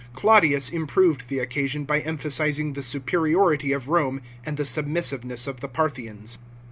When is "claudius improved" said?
0.15-1.29